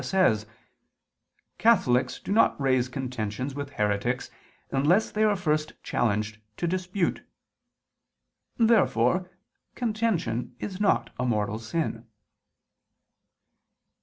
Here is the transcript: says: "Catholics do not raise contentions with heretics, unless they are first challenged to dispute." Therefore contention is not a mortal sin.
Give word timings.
says: 0.03 0.47
"Catholics 1.59 2.17
do 2.17 2.31
not 2.31 2.59
raise 2.59 2.89
contentions 2.89 3.53
with 3.53 3.69
heretics, 3.73 4.31
unless 4.71 5.11
they 5.11 5.23
are 5.23 5.35
first 5.35 5.73
challenged 5.83 6.39
to 6.57 6.65
dispute." 6.67 7.21
Therefore 8.57 9.29
contention 9.75 10.55
is 10.59 10.81
not 10.81 11.11
a 11.19 11.25
mortal 11.27 11.59
sin. 11.59 12.07